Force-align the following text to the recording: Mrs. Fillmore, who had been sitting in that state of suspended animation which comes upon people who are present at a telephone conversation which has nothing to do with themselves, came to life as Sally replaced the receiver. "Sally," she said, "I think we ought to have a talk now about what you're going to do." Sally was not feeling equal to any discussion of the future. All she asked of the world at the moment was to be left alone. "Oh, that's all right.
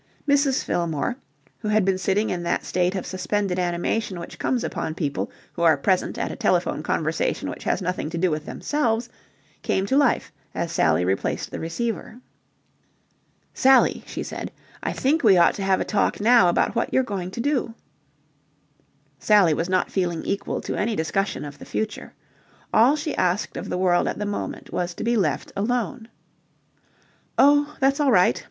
Mrs. 0.27 0.63
Fillmore, 0.63 1.15
who 1.59 1.67
had 1.67 1.85
been 1.85 1.99
sitting 1.99 2.31
in 2.31 2.41
that 2.41 2.65
state 2.65 2.95
of 2.95 3.05
suspended 3.05 3.59
animation 3.59 4.19
which 4.19 4.39
comes 4.39 4.63
upon 4.63 4.95
people 4.95 5.29
who 5.53 5.61
are 5.61 5.77
present 5.77 6.17
at 6.17 6.31
a 6.31 6.35
telephone 6.35 6.81
conversation 6.81 7.51
which 7.51 7.65
has 7.65 7.83
nothing 7.83 8.09
to 8.09 8.17
do 8.17 8.31
with 8.31 8.47
themselves, 8.47 9.09
came 9.61 9.85
to 9.85 9.95
life 9.95 10.31
as 10.55 10.71
Sally 10.71 11.05
replaced 11.05 11.51
the 11.51 11.59
receiver. 11.59 12.19
"Sally," 13.53 14.03
she 14.07 14.23
said, 14.23 14.51
"I 14.81 14.91
think 14.91 15.23
we 15.23 15.37
ought 15.37 15.53
to 15.53 15.63
have 15.63 15.79
a 15.79 15.85
talk 15.85 16.19
now 16.19 16.49
about 16.49 16.73
what 16.75 16.91
you're 16.91 17.03
going 17.03 17.29
to 17.29 17.39
do." 17.39 17.75
Sally 19.19 19.53
was 19.53 19.69
not 19.69 19.91
feeling 19.91 20.23
equal 20.25 20.61
to 20.61 20.73
any 20.73 20.95
discussion 20.95 21.45
of 21.45 21.59
the 21.59 21.63
future. 21.63 22.13
All 22.73 22.95
she 22.95 23.13
asked 23.17 23.55
of 23.55 23.69
the 23.69 23.77
world 23.77 24.07
at 24.07 24.17
the 24.17 24.25
moment 24.25 24.71
was 24.73 24.95
to 24.95 25.03
be 25.03 25.15
left 25.15 25.51
alone. 25.55 26.07
"Oh, 27.37 27.75
that's 27.79 27.99
all 27.99 28.11
right. 28.11 28.39